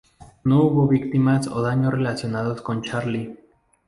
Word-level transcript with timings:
No 0.45 0.63
hubo 0.63 0.87
víctimas 0.87 1.45
o 1.45 1.61
daños 1.61 1.93
relacionados 1.93 2.63
con 2.63 2.81
Charley. 2.81 3.37